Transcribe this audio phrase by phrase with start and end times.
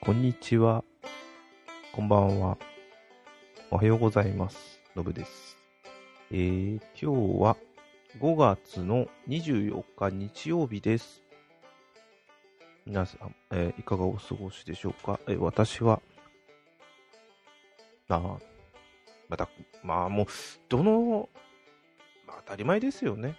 [0.00, 0.84] こんにちは。
[1.92, 2.56] こんばんは。
[3.70, 4.80] おはようございます。
[4.94, 5.58] のぶです。
[6.30, 7.56] えー、今日は
[8.20, 11.22] 5月の24日日曜日です。
[12.86, 15.20] 皆さん、えーいかがお過ごしでしょうか？
[15.26, 16.00] えー私は、
[18.08, 18.38] あ
[19.28, 19.48] また、
[19.82, 20.26] まあもう、
[20.68, 21.28] どの、
[22.26, 23.34] まあ当たり前ですよね。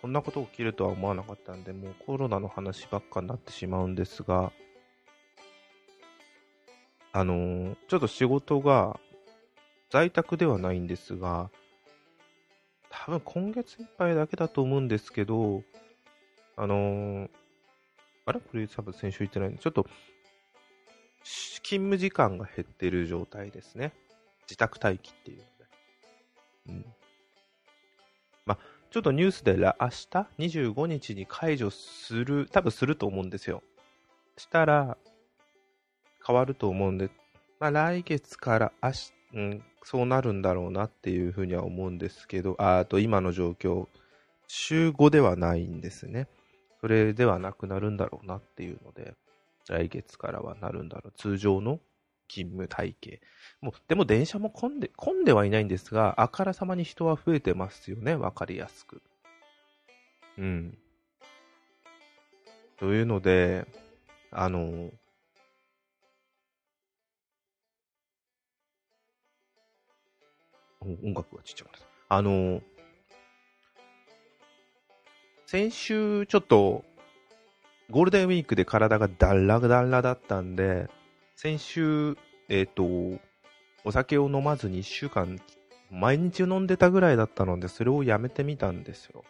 [0.00, 4.52] こんなこと起きるとは思わなかったんで、もうコロナの話ばっかになってしまうんですが、
[7.18, 9.00] あのーちょっと仕事が
[9.90, 11.50] 在宅ではないんですが、
[12.90, 15.64] 多分今月いっぱいだけだと思うんですけど、
[16.56, 17.28] あのー
[18.26, 18.38] あれ？
[18.38, 19.88] これ多分先週言ってないんで、ちょっと、
[21.24, 23.92] 勤務時間が減ってる状態ですね。
[24.42, 25.48] 自宅待機っていうので。
[26.68, 26.84] うん。
[28.46, 28.58] まあ、
[28.92, 29.72] ちょっとニュースで明日
[30.38, 33.64] ？25日に解除する、多分すると思うんですよ。
[34.36, 34.96] したら、
[36.28, 37.08] 変わると思うんで、
[37.58, 43.86] まあ、来月から明日、うん、そうなるんだろうなっていうふうには思うんですけど、ああと今の状況、
[44.46, 46.28] 週5ではないんですね。
[46.82, 49.14] それではなくなるんだろうなっていうので、
[49.70, 51.12] 来月からはなるんだろう。
[51.16, 51.80] 通常の
[52.28, 53.20] 勤務体系。
[53.62, 58.14] もう、でも電車も混んで、混んではいないんですが、あからさまに人は増えてますよね。
[58.14, 59.00] わかりやすく。
[60.36, 60.78] うん。
[62.78, 63.66] というので、
[64.30, 64.90] あの、
[70.80, 71.86] 音楽がちっちゃくなった。
[72.08, 72.62] あの、
[75.46, 76.84] 先週ちょっと、
[77.90, 80.88] ゴールデンウィークで体がだらだらだったんで、
[81.36, 82.16] 先週、
[82.48, 82.84] えっ、と、
[83.84, 85.40] お酒を飲まずに1週間、
[85.90, 89.24] 毎日飲んでたぐらいだったので、それをやめてみたんですよ。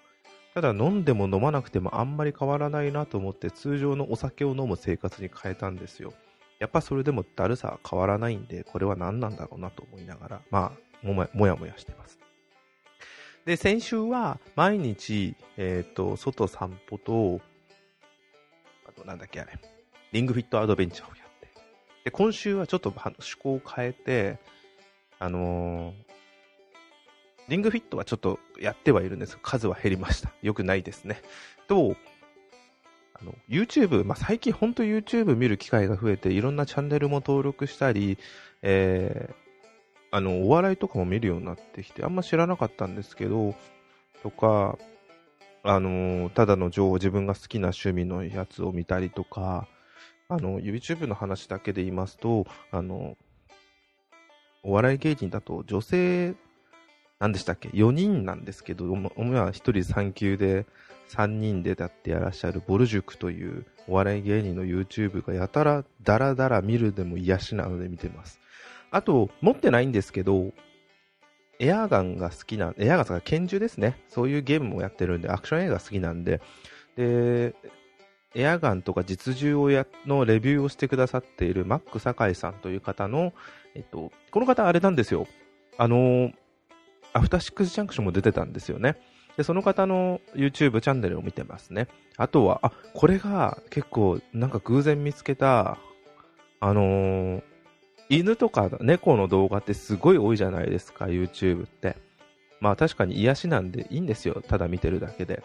[0.55, 6.13] ただ飲んでも飲まなくてもあんまり変わらないなと思って、通常のお酒を飲む生活に変えたんですよ。
[6.59, 12.19] やっぱそれでもだるさは変わらないんで、これは何なんだろうなと思いながら、まあ、もやもやもやしてます。
[13.45, 17.41] で、先週は毎日、えっ、と、外散歩と、
[18.87, 19.59] あとなんだっけあれ、
[20.13, 21.49] リングフィットアドベンチャーをやって。
[22.05, 24.39] で、今週はちょっと趣向を変えて、
[25.19, 26.09] あのー
[27.49, 30.31] リングフィットはちょっとやってはいるんですが、数は減りました。
[30.43, 31.23] よくないですね。
[31.67, 31.97] と、
[33.15, 38.19] あの、YouTube、まあ、最近本当 YouTube 見る機会が増えて、いろんなチャンネルも登録したり、
[38.61, 39.35] えー、
[40.11, 43.55] あの、お笑いとかも見るようになってきて、あんま知らなかったんですけど、
[44.23, 44.79] とか、
[45.63, 49.69] あの、ただの情報、自分が好きな趣味のやつを見たりとか、
[50.29, 53.17] あの、YouTube の話だけで言いますと、あの、
[54.63, 56.35] お笑い芸人だと女性、
[57.19, 60.67] 何でしたっけ ?4 人なんですけど、おもお前は1人3級で
[61.09, 68.41] 3人でだってやらっしゃるボルジュクというお笑い芸人の YouTube がやたらダラダラ見るでも癒しなので見てます。
[68.91, 70.53] あと、持ってないんですけど、
[71.61, 73.99] エアガンが好きな、エアガンが拳銃ですね。
[74.09, 76.41] そういうゲームもやってるんで、アクション映画好きなんで、
[76.97, 77.55] で、
[78.35, 83.33] エアガンとか実銃をや、のレビューをしてくださっているマック酒井さんという方の、
[83.75, 85.27] えっと、この方あれなんですよ。
[85.77, 86.31] あの、
[87.13, 88.97] アフターシックスジャンクションも出てたんですよね。
[89.37, 91.89] で、その方の YouTube チャンネルを見てますね。
[92.17, 95.79] あとは、あ、これが結構なんか偶然見つけた、
[96.61, 97.43] あのー
[98.09, 101.97] 犬とか猫の動画ってすごい多いじゃないですか、YouTube って。
[102.61, 105.43] まあ確かに癒しなんでいいんですよ、ただ見てるだけで。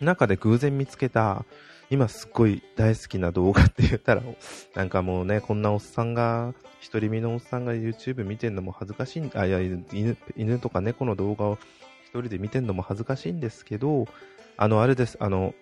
[0.00, 1.44] 中で偶然見つけた、
[1.90, 4.22] 今すっごい大好きな動画って言ったら、
[4.74, 11.58] なんかもうね、こんなおっさんが、独り身のおっさんが YouTube 見てんのも恥ずかしいんあ、いや、犬、犬とか猫の動画を
[12.04, 14.06] 一人で見てんのも恥ずかしいんですけど、
[14.56, 15.54] あの、あれです、あの、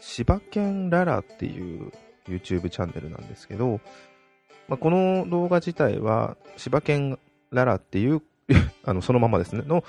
[0.00, 1.92] 柴犬ララっていう
[2.28, 3.80] YouTube チャンネルなんですけど、
[4.68, 7.18] まあ、この動画自体は、柴犬
[7.50, 8.22] ララっていう、
[8.84, 9.84] あの、そのままですね、の、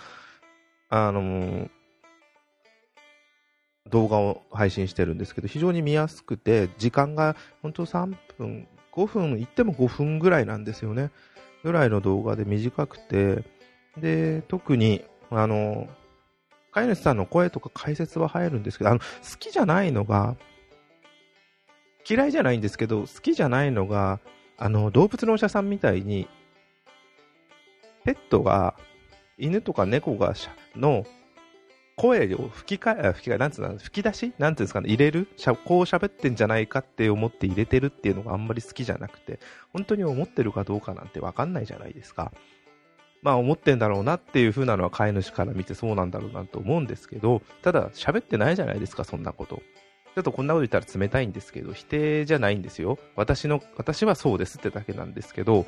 [0.90, 1.70] あの
[3.90, 11.12] 動画を配信してるんですけど、非常に見やすくて、時間が本当3分、5分、いっても5分ぐらいなんですよね。
[11.64, 13.44] ぐらいの動画で短くて、
[13.98, 15.88] で、特に、あの、
[16.72, 19.06] 飼い主さんの声とか解説は入るんですけど、あの、好
[19.40, 20.36] きじゃないのが、
[22.10, 24.20] 嫌いじゃないんですけど、好きじゃないのが、
[24.58, 26.28] あの、動物のお医者さんみたいに、
[28.04, 28.76] ペットが、
[29.38, 31.06] 犬とか猫がしゃ、の
[31.96, 34.34] 声を吹き替え、吹き替え、なんつうの、吹き出し？
[34.38, 35.28] なんていうんですかね、入れる？
[35.36, 39.40] しゃこう喋ってんじゃないかって思って入れてるっていうのがあんまり好きじゃなくて、
[39.74, 42.32] 本当に思ってるかどうかなんてわかんないじゃないですか。
[43.24, 49.62] まあ思ってんだろうなっていう風なのは飼い主から見てそうなんだろうなと思うんですけど、ただ喋ってないじゃないですか、そんなこと。
[50.18, 52.98] ちょっとこんなこと言ったら冷たいんですけど、否定じゃないんですよ。
[53.16, 55.68] 私の、私はそうですってだけなんですけど、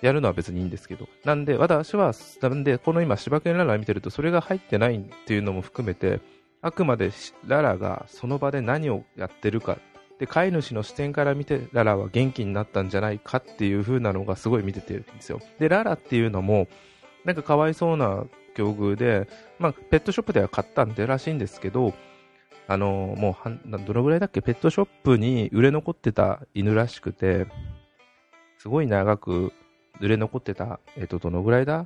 [0.00, 1.08] やるのは別にいいんですけど。
[1.24, 6.20] なんで、私は、なんで、この今、柴犬ララ見てると、それが入ってないっていうのも含めて、
[6.62, 7.10] あくまで
[7.46, 9.78] ララがその場で何をやってるか
[10.18, 16.68] で飼い主の視点から見てララは元気になったんじゃないかっていう風なのがすごい見ててるんですよでララっていうのも
[17.24, 19.28] なんかかわいそうな境遇で、
[19.58, 21.94] まあ、ペットショップでは買ったんでらしいんですけど
[22.72, 23.50] あのもうは
[23.84, 24.42] どのぐらいだっけ？
[24.42, 27.48] ペットショップに売れ残ってた犬らしくて
[28.58, 29.52] すごい長く
[30.00, 31.84] 売れ残ってた、えっ、と、どのぐらいだ？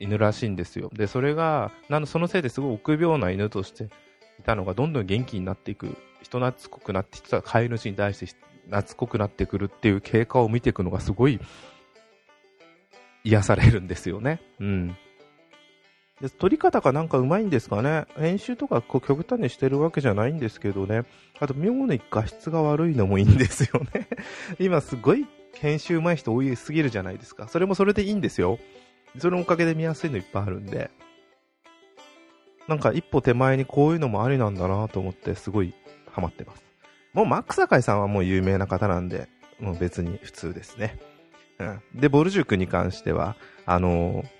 [0.00, 0.90] 犬らしいんですよ。
[0.94, 3.90] で、それが、なのそのせいですごい臆病な犬として
[4.40, 8.26] いたのが、どんどん元気になっていく、人懐っこくなってきた飼い主に対して
[8.66, 11.38] 懐っこくなってくるっていう経過を見ていくのがすごい
[13.24, 14.40] 癒されるんですよね。
[14.58, 14.96] うん。
[16.20, 18.06] で撮り方がなんかうまいんですかね？
[18.18, 21.04] 編集とかこう極端にしてるわけじゃないんですけどね。
[21.38, 24.08] あと妙に画質が悪いのもいいんですよね。
[24.58, 27.46] 今すごい編集うまい人多いすぎるじゃないですか。
[27.48, 28.58] それもそれでいいんですよ。
[29.18, 30.90] それのおかげで見やすいのいっぱいあるんで。
[32.66, 35.72] なんか一歩手前にこういうのもありなんだなと思ってすごい
[36.10, 36.64] ハマってます。
[37.14, 39.28] もうマック坂井さんはもう有名な方なんで、
[39.60, 40.98] もう別に普通ですね。
[41.58, 41.82] うん。
[41.94, 44.37] で、ボルジュクに関しては、あのー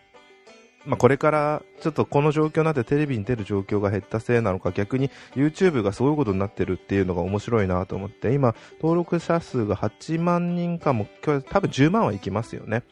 [0.88, 12.84] まあ、これからちょっとこの状況になってテレビに出る状況が減ったせいなのか逆に YouTube がそういうことになってるっていうのが面白いなと思って今登録者数が8万人かも今日多分10万はいきますよね。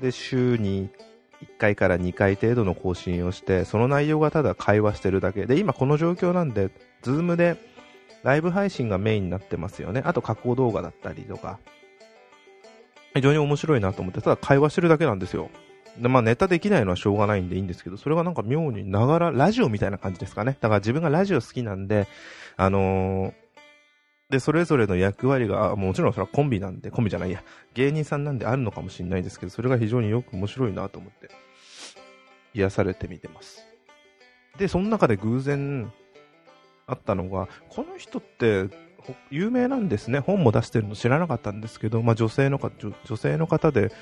[0.00, 0.90] で週に
[1.44, 5.46] 1回から2回程度の更新をしてその内容がただ会話してるだけ。
[5.46, 6.70] で今この状況なんで
[7.04, 7.56] Zoom で
[8.24, 10.02] ライブ配信がメインになってますよね。
[10.04, 11.60] あと加工動画だったりとか。
[13.14, 15.50] 非常に面白いなと思ってただ会話してるだけなんですよ。
[15.98, 20.56] まあネタできないのはしょうがないんでいいんですけど、それがなんか妙にながら、ラジオみたいな感じですかね。
[20.60, 22.08] だから自分がラジオ好きなんで、
[22.56, 27.42] あのー、で、それぞれの役割が、もちろんそれはコンビなんで、コンビじゃないや、
[27.74, 31.28] 芸人さんなんであるのかもしれないですけど、それが非常によく面白いなと思って、
[32.54, 33.66] 癒されて見てます。
[34.56, 35.92] で、その中で偶然
[36.86, 38.70] あったのが、この人って、
[39.30, 40.20] 有名なんですね。
[40.20, 42.70] 本も出してるの知らなかったんですけど、まあ女性のか、
[43.04, 43.92] 女性の方で、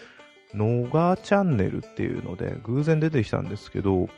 [0.54, 4.08] ノガチャンネルっていうので、偶然出てきたんですけど、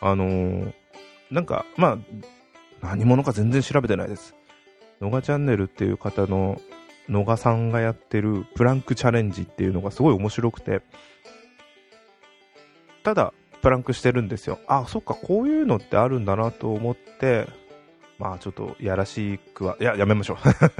[0.00, 0.72] あのー、
[1.30, 1.98] なんか、ま
[2.82, 4.34] あ、何者か全然調べてないです。
[5.00, 6.60] ノガチャンネルっていう方の、
[7.08, 10.82] ノガさんがやってるプランクチャレンジっていうのがすごい面白くて、
[13.02, 14.58] ただ、プランクしてるんですよ。
[14.66, 17.46] あ、そっか、こういうのってあるんだなと思って、
[18.18, 20.38] まあちょっとやらしくは、いや、やめましょう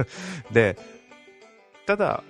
[0.53, 0.77] で、
[1.85, 2.23] ただ、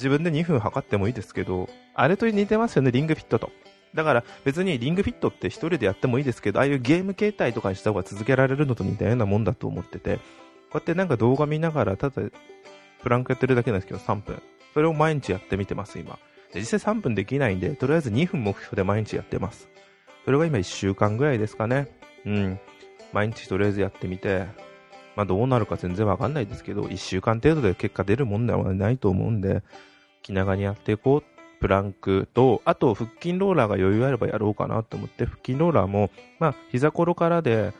[0.00, 3.52] 自分で2分測ってもいいですけど、あれと似てますよね、リングフィットと。
[3.94, 10.22] だから別にリングフィットって1人でやってもいいですけど、ああいうゲーム形態とかにした方が続けられるのと似たようなもんだと思ってて、こ
[10.74, 12.22] うやってなんか動画見ながら、ただ
[13.02, 14.40] プランクやってるだけなんですけど、3分。
[14.72, 16.18] それを毎日やってみてます、今。
[16.52, 19.68] で実際3分できないんで、とりあえず2分目標で毎日やってます。
[20.24, 21.88] それが今1週間ぐらいですかね。
[22.24, 22.60] うん。
[23.12, 24.46] 毎日とりあえずやってみて、
[25.16, 29.62] まあどうなるか全然わかんないですけど、1週間程度で結果出るもんではないと思うんで、
[30.22, 31.40] 気長にやっていこう。
[31.60, 37.74] プランクと、あと腹筋ローラーが余裕あればやろうかなと思って、腹筋ローラーも、まあ、膝ころからで、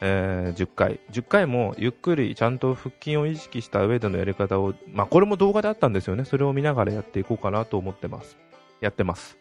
[0.00, 1.00] えー、10回。
[1.12, 6.24] 10回もゆっくりちゃんと腹筋を意識した上でのやり方を、まあ、これも動画であったんですよね。
[6.24, 8.36] それを見ながらやっていこうかなと思ってます。
[8.80, 9.38] やってます。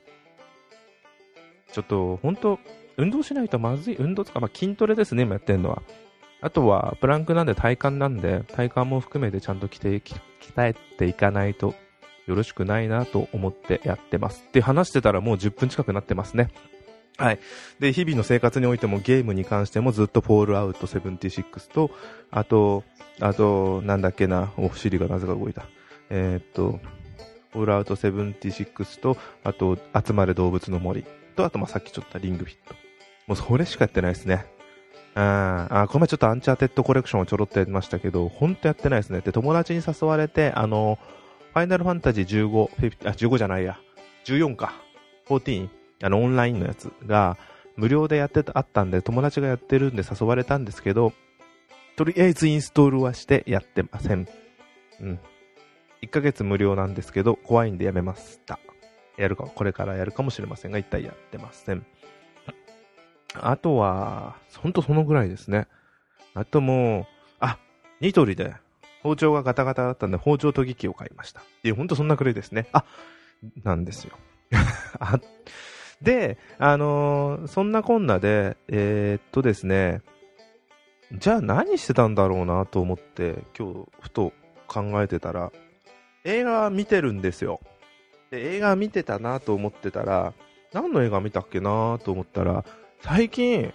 [1.72, 2.60] ちょっと、本当
[2.98, 3.96] 運動しないとまずい。
[3.96, 5.82] 運動とか、まあ、筋トレですね、今やってるのは。
[6.42, 10.02] あとは、プランクなんで体幹なんで、体幹も含めてちゃんと鍛
[10.58, 11.74] えていかないと
[12.30, 14.44] よろしくないなと思ってやってます。
[14.54, 16.50] で、話してたらもう10分近くなってますね。
[17.18, 17.40] はい。
[17.80, 21.92] で、日々の生活においてもゲームに関してもずっとフォールアウト76と、
[22.30, 22.84] あと、
[23.20, 25.66] あと、なんだっけな、お尻がなぜか動いた。
[26.10, 26.80] えー、っと、
[27.52, 31.04] フォールアウト76と、あと、集まれ動物の森
[31.36, 32.76] と、あと、まあ、さっきちょっとリングフィット。
[33.28, 34.46] もうそれしかやってないですね。
[35.16, 39.22] ああ、この前ちょっとアンチャーテッドコレクションをちょろっとやりましたけど、ほんとやってないですね。
[39.22, 41.00] で、友達に誘われて、あの、
[41.54, 43.80] ファイナルファンタジー15、あ、15じゃないや、
[44.26, 44.74] 14か、
[45.28, 45.70] 14、
[46.04, 47.38] あの、オンラインのやつが、
[47.76, 51.14] 無料でやってた、あったんで、友達がやってるんで誘われたんですけど、
[51.96, 54.28] とりあえずインストールはしてやってません。
[55.02, 55.20] うん。
[56.02, 58.60] 1ヶ月無料なんですけど、怖いんでやめました。
[59.18, 61.86] やるか、これからやるかもしれませんが、一体やってません。
[63.34, 65.68] あとは、ほんとそのぐらいですね。
[66.34, 67.06] あともう、
[67.40, 67.58] あ、
[68.02, 68.54] ニトリで、
[69.04, 71.42] 包丁がガタガタだったんで、包丁研ぎ器を買いました。
[71.42, 72.68] っていう、ほんとそんなくらいですね。
[72.74, 72.86] あ、
[73.64, 74.18] なんですよ。
[76.02, 80.02] で、あのー、そんなこんなで、えー、っとですね、
[81.12, 84.32] じゃあ何してたんだろうなと思って今日ふと
[84.68, 85.52] 考えてたら
[86.24, 87.62] 映画見てるんですよ
[88.30, 90.34] で映画見てたなと思ってたら
[90.72, 92.64] 何の映画見たっけなと思ったら
[93.02, 93.74] 最近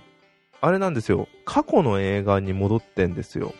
[0.61, 3.53] あれなんですよ過去の映画に戻ってんですよ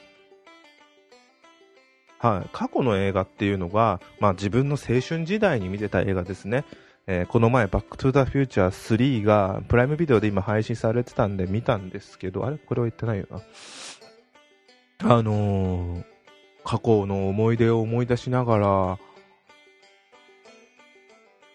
[2.25, 6.65] はい、過去の映画っていうのが、まあ、自分の青春時代に見てた映画ですね、
[7.07, 12.57] えー、この前、バックトゥザフューチャー3がプライムビデオで今配信されてたんで見たんですけど、あれ？
[12.57, 13.43] これは言ってないよな。
[15.17, 16.05] あのー、
[16.65, 18.99] 過去の思い出を思い出しながら、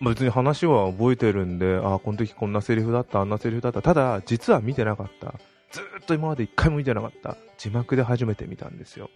[0.01, 3.81] 別に話は覚えてるんで、ああ、この時こんなセリフだった、あんなセリフだった。
[3.81, 5.33] ただ、実は見てなかった。
[5.71, 7.37] ずっと今まで一回も見てなかった。
[7.57, 9.09] 字幕で初めて見たんですよ。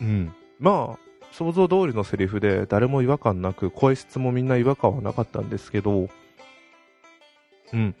[0.00, 0.34] うん。
[0.58, 6.08] まあ、想像通りのセリフで誰も違和感なく、声質もみんな違和感はなかったんですけど、
[7.72, 7.94] うん。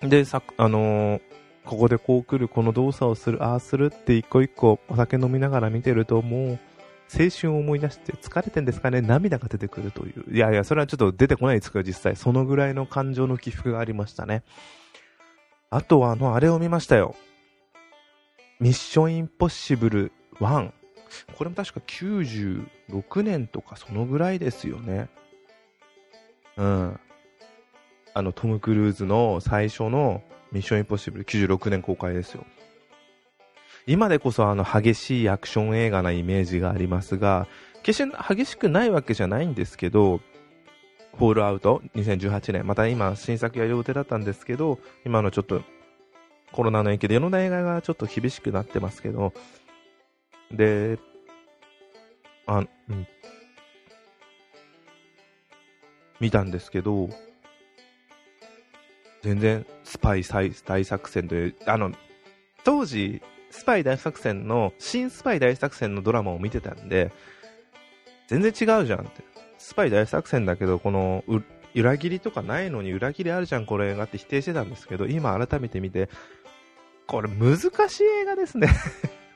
[0.00, 1.20] で、さ、あのー、
[1.64, 6.58] ここでこう来る、この動作をする、ああするって一個一個お酒飲みながら見てるともう、
[7.12, 10.34] 青春を思い出して疲れてんですかね涙が出てくるという。
[10.34, 12.16] いやいや、それはちょっと出てこないですけど、実際。
[12.16, 14.42] そのぐらいの感情の起伏がありましたね。
[15.70, 17.14] あとは、あの、あれを見ましたよ。
[18.60, 20.70] ミッションインポッシブル1。
[21.36, 25.08] これも確か96年とかそのぐらいですよね。
[26.56, 27.00] うん。
[28.14, 32.44] あの、トム・クルーズの最初のミッション・インポッシブル96年公開ですよ。
[33.86, 37.46] 今でこそあの激しいアクション映画なイメージがありますが、
[37.82, 40.20] 決して激しくないわけじゃないんですけど、
[41.16, 45.62] フォールアウト2018年、また今新作やる予定だったんですけど、今のちょっと
[46.52, 49.32] コロナの影響で世の映画がちょっと厳しくなってますけど、
[50.52, 50.98] で、
[52.46, 53.06] あ、うん。
[56.20, 57.10] 見たんですけど、
[59.22, 61.92] 全然スパイ大作戦という、あの、
[62.64, 67.12] 当時、スパイ大作戦の、新スパイ大作戦のドラマを見てたんで、
[68.28, 69.24] 全然違うじゃんって。
[69.58, 71.24] スパイ大作戦だけど、この、
[71.74, 76.08] 裏切りとかないのに裏切りあるじゃん、これ映画って否定してたんですけど、今改めて見て、
[77.06, 78.68] これ難しい映画ですね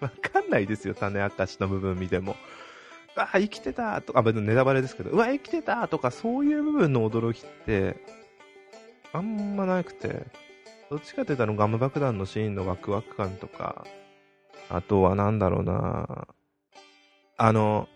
[0.00, 2.36] わかんないですよ、種明かしの部分見ても。
[3.16, 7.96] あ、生きてたとか、別にネタバレですけど、うわ、生きてたとか、そういう部分の驚きって、
[9.12, 10.26] あんまなくて、
[10.90, 13.84] どっちかって言ったらガム爆弾のシーンのワクワク感とか、
[14.68, 16.28] あとはなんだろうな。
[17.36, 17.88] あの、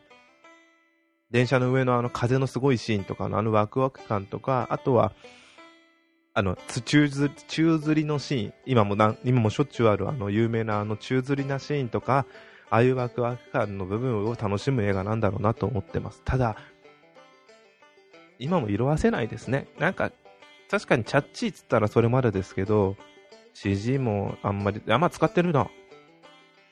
[1.30, 5.12] 電車の上のあの風のすごいシーンとかのあのワクワク感とか、あとは、
[6.37, 12.26] あの、宙づ宙吊りのシーン、今もな今もしょっちゅうあるあの有名なあの宙吊りなシーンとか、
[12.71, 16.23] ああいうワクワク感の部分を楽しむ映画なんだろうなと思ってます。
[16.25, 16.57] ただ、
[18.41, 19.69] 今も色あせないですね。
[19.79, 20.11] なんか、
[20.69, 22.97] 確かにチャッチーっつったらそれまでですけど、
[23.53, 25.69] CG もあんまり、あんま使ってるな。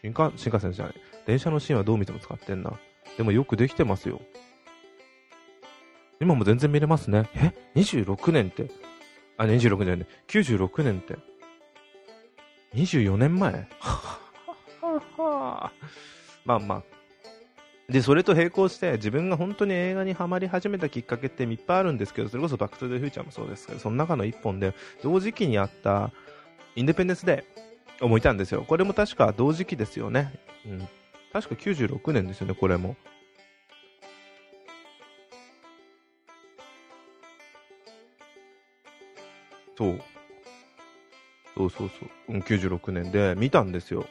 [0.02, 0.94] 新幹新幹線じゃない。
[1.24, 2.72] 電車のシーンはどう見ても使ってんな。
[3.16, 4.20] でもよくできてますよ。
[6.20, 7.28] 今も全然見れますね。
[7.34, 8.68] え ?26 年って
[9.36, 10.06] あ、26年ね。
[10.28, 11.16] 96年って。
[12.74, 13.68] 24年前？
[16.44, 16.82] まあまあ。
[17.88, 26.10] で、それと並行して自分が本当に映画にハマり始めたきっかけっていっぱいあるんですけど、それこそバックトゥザフューチャーもそうですけど、その中の一本で同時期にあった
[26.74, 28.64] インデペンデンスデーを見たんですよ。
[28.66, 30.32] これも確か同時期ですよね。
[30.66, 30.88] うん。
[31.32, 32.96] 確か96年ですよね、これも。
[39.76, 40.00] そう。
[41.54, 41.90] そうそう
[42.28, 42.38] そう。
[42.38, 44.06] 96年で見たんですよ。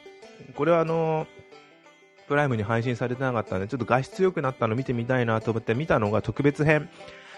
[0.54, 1.26] これはあの
[2.28, 6.88] プライムに配信されてなかったんで、ちょっと画質良くなったの見てみたいなと思って見たのが特別編。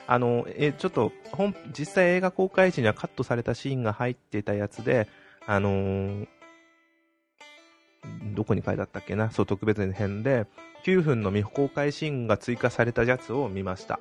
[0.06, 5.08] あの、え、ちょっと、本、実際映画公開時にはカットされたシーンが入ってたやつで、
[5.46, 6.26] あのー、
[8.34, 9.30] どこに書いてあったっけな？
[9.30, 10.44] そう、特別編で、
[10.84, 13.98] 9分の未公開シーンが追加されたやつを見ました。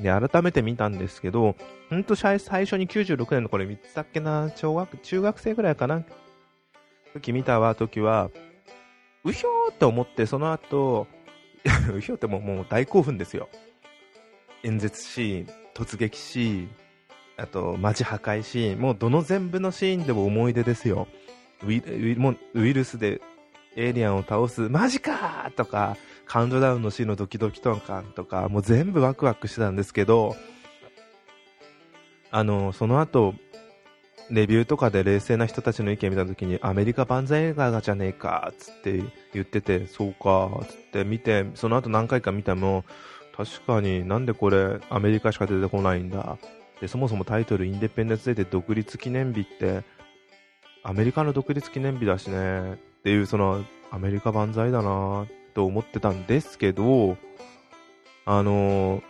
[0.00, 1.56] で、改めて見たんですけど、
[1.90, 6.04] ほんと最初に96年のこれ見てたっけな、小学、中学生ぐらいかな？
[7.14, 8.30] 時見たわ、時は、
[9.24, 11.06] うひょーって思って、その後、
[11.94, 13.48] うひょーってもうもう大興奮ですよ。
[14.62, 16.70] 演説シーン、突撃シーン、
[17.36, 21.08] あと、街破壊シーン、もうどの全部のシーンでも思い出ですよ。
[21.62, 23.20] ウィもうウイルスで
[23.76, 25.96] エイリアンを倒す、マジかとか、
[26.26, 30.36] カウントダウンのシーンのドキドキ感とか、もう全部ワクワクしてたんですけど、
[32.30, 33.34] あの、その後、
[34.30, 42.84] レビューとかで冷静な人たちの意見見たときに、アメリカ万歳映画じゃねえか、つって言ってて、そうか、つって見て、その後何回か見ても、
[43.34, 46.38] 確かになんでこれアメリカしか出てこないんだ。
[46.80, 49.82] で、そもそもタイトルインデペンデンスデーで独立記念日って、
[50.82, 57.16] アメリカの独立記念日だしね、っていう、その、アメリカ万歳だなと思ってたんですけど、
[58.26, 59.02] あのー、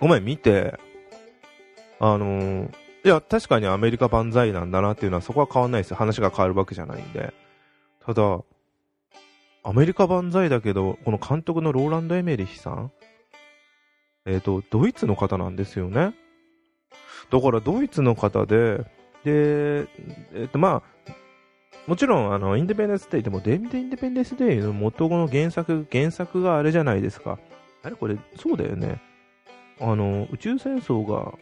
[0.00, 0.78] ごめん、見て、
[2.00, 2.70] あのー、
[3.04, 5.98] いや、確かにアメリカ万歳なんだなっていうのはそこは変わんないですよ。
[5.98, 7.34] 話が変わるわけじゃないんで。
[8.06, 8.40] ただ、
[9.64, 12.90] アメリカ万歳だけど、この監督のローランド・エメリヒさん
[14.24, 16.14] えっ、ー、と、ドイツの方なんですよね。
[17.30, 18.84] だからドイツの方で、
[19.24, 19.86] で、
[20.34, 21.12] えっ、と、まあ、
[21.86, 27.38] もちろん、あの、インデペンデンスデイでも、デビッド・インデペンデンスデイの元の原作、原作があれじゃないですか。
[27.82, 27.96] あれ？
[27.96, 29.02] これ、そうだよね。
[29.80, 31.34] あの、宇宙戦争が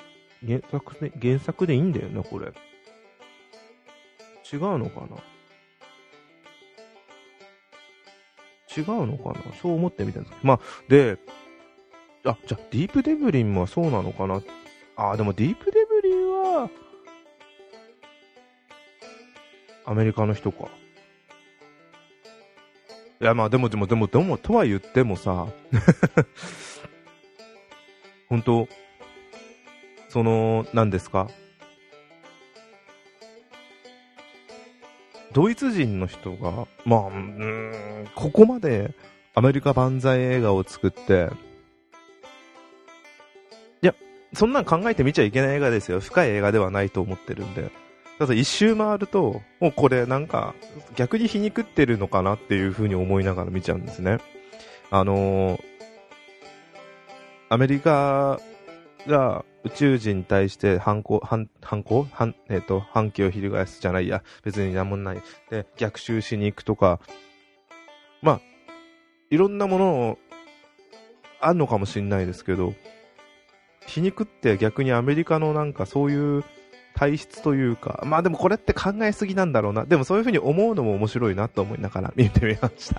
[0.46, 2.52] 原作で、原作でいいんだよね、これ。
[4.52, 5.16] 違うのかな？
[8.76, 9.54] 違うのかな？
[9.60, 11.18] そう思ってみたんですまあ、で、
[12.24, 14.42] あ、じゃ、ディープデブリンもそうなのかな？
[14.96, 16.70] あ、でもディープデブリンは、
[19.84, 20.68] アメリカの人か。
[23.20, 25.46] いや、まあでもでもでもでも、とは言ってもさ、
[28.28, 28.68] 本当
[30.08, 31.28] その、何ですか？
[35.32, 38.92] ドイツ人の人が、まあ、うん、ここまで
[39.34, 41.30] アメリカ万歳映画を作って、
[44.34, 46.00] そんなん考えて見ちゃいけない映画ですよ。
[46.00, 47.70] 深い映画ではないと思ってるんで。
[48.18, 50.54] ただ一周回ると、もうこれなんか
[50.96, 54.18] 逆に皮肉ってるのかなっていう風に思いながら見ちゃうんですね。
[54.90, 55.62] あのー、
[57.48, 58.40] アメリカ
[59.06, 62.06] が宇宙人に対して反抗、反、反抗？
[62.10, 64.22] 反、えっ、ー、と、反旗を翻すじゃないや。
[64.42, 65.22] 別になんもない。
[65.50, 67.00] で、逆襲しに行くとか、
[68.22, 68.40] まあ、
[69.30, 70.18] いろんなものを、
[71.40, 72.74] あんのかもしんないですけど、
[73.86, 76.44] 皮肉って逆にアメリカのなんかそういう
[76.94, 79.84] 体質というか、まあでもこれって考えすぎなんだろうな。
[79.84, 82.94] でもそういうふうに思うのも面白いなと思いながら見てみまし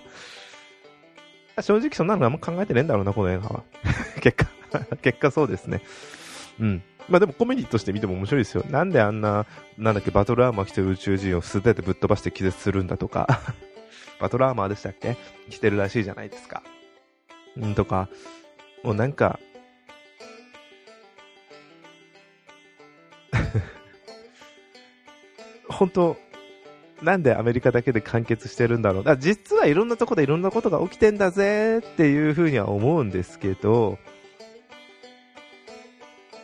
[1.55, 1.61] た。
[1.61, 3.63] 正直そんなのあんま考えてねえんだろうな、この映画は。
[4.21, 5.81] 結果結果そうですね。
[6.59, 6.83] うん。
[7.09, 8.63] まあでもコメディとして見ても面白いですよ。
[8.69, 9.45] なんであんな、
[9.77, 13.41] なんだっけ、バトルアーマー着てる宇宙人を素手でぶっ飛ばして気絶するんだとか
[14.19, 15.17] バトルアーマーでしたっけ？
[15.49, 16.63] 着てるらしいじゃないですか。
[17.57, 18.09] うんとか、
[18.83, 19.39] もうなんか
[25.83, 26.17] 本当
[27.01, 29.03] なんでアメリカだけで完結してるんだろう。
[29.03, 33.97] だ実はいろんなとこでいろんなことが起きてんだぜっていうふうには思うんですけど、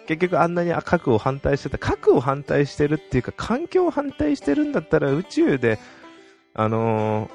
[0.08, 5.80] 結局あんなに核を反対してた、核を反対してるっていうか、環境を反対してるんだったら宇宙で、
[6.54, 7.28] あの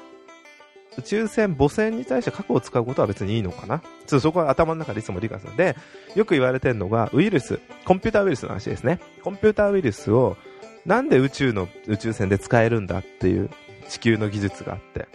[0.97, 5.75] ー、宇宙船、母船に対して核を使うことは別にいいのかなちょそこは頭の中でいつも理解するで、
[6.15, 8.99] よく言われてるのが、ウイルス、コンピューターウイルスの話ですね。
[9.23, 10.37] コンピューターウイルスを、
[10.85, 13.49] なんで宇宙の宇宙船で使えるんだっていう
[13.89, 15.07] 地球の技術があって。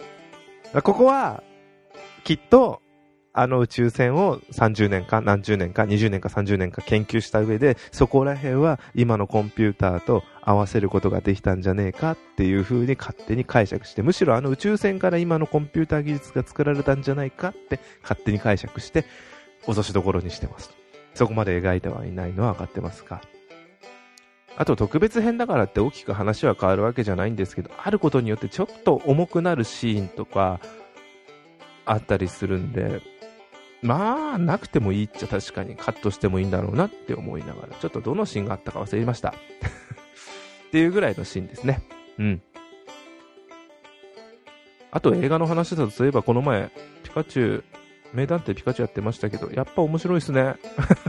[0.81, 1.43] ここは、
[2.23, 2.81] きっと、
[3.33, 19.05] あの宇宙船を30年か何十年か20年か30年か研究した上で、そこら辺は今のコンピューターと合わせることができたんじゃねえかっていう風に勝手に解釈して、むしろあの宇宙船から今のコンピューター技術が作られたんじゃないかって勝手に解釈して、
[19.65, 20.71] 落としどころにしてます。
[21.13, 23.21] そこまで描いてはいないのは分かってますか
[24.61, 30.59] あと特別編だからって大きく話は変わるわけじゃないんですけど、あることによってちょっと重くなるシーンとか
[31.83, 33.01] あったりするんで、
[33.81, 39.29] まあ、なくてもいいっちゃ確かにカットしてもいいんだろうなって思いながら、ちょっとどのシーンがあったか忘れました。
[39.33, 39.33] っ
[40.69, 41.81] ていうぐらいのシーンですね。
[42.19, 42.41] うん。
[44.91, 46.69] あと映画の話だと、そういえばこの前、
[47.01, 47.63] ピカチュウ、
[48.13, 50.57] 名探偵ピカチュウやってましたけど、やっぱ面白いっすね。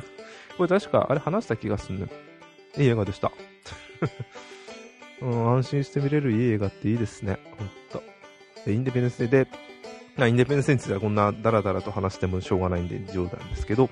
[0.57, 2.32] これ確か、あれ話した気がすんね。
[2.77, 3.33] いい映画でした。
[5.21, 7.39] うん、安心して見れるいい映画っていいですね。
[7.57, 8.03] ほんと。
[8.71, 9.47] インデペンデンスで、
[10.19, 13.89] インデペンデンスについてはこんなダラダラと話してもしょうがないんで冗談ですけど、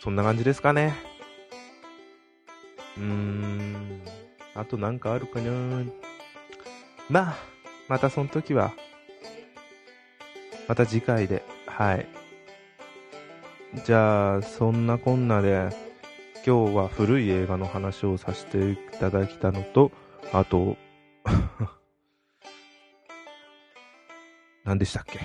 [0.00, 0.94] そんな感じですかね。
[2.96, 4.02] うーん。
[4.54, 5.84] あとなんかあるかな
[7.08, 7.36] まあ、
[7.88, 8.72] またその時は、
[10.68, 12.06] また次回で、はい。
[13.84, 15.68] じゃあ、そんなこんなで、
[16.44, 19.92] 今日は古い映画の話をさせていただきたのと、
[20.32, 20.76] あと、
[24.64, 25.20] 何でしたっけ？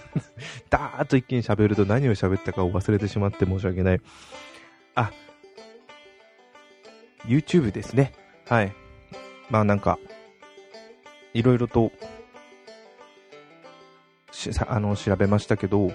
[0.68, 4.00] ダーッと一気に喋ると何を喋ったかを忘れてしまって申し訳ない。
[4.94, 5.10] あ、
[7.24, 8.12] YouTube ですね。
[8.46, 8.74] はい。
[9.48, 9.98] まあなんか、
[11.32, 11.92] いろいろと、
[14.66, 15.92] あの、調べましたけど、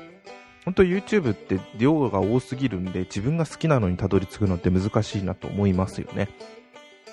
[0.67, 6.27] 本当 YouTube って量が多すぎるんで、自分が好きなのにたどり着くのって難しいなと思いますよね。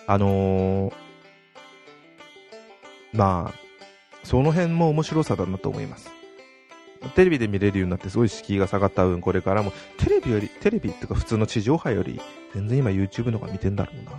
[0.08, 0.92] あのー、
[3.12, 6.10] まあ、その辺も面白さだなと思います。
[7.14, 12.20] テレビで見れるようになってすごい敷居が下がった分、これからも、テレビより、テレビっていうか普通の地上波より、
[12.54, 14.12] 全然今 YouTube の方が見てんだろうな。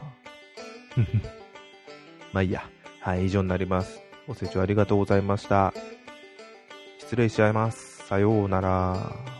[2.31, 2.69] まあいいや。
[3.01, 3.99] はい、以上になります。
[4.27, 5.73] ご清聴ありがとうございました。
[6.99, 7.94] 失礼しちゃいます。
[8.07, 9.34] さようなら。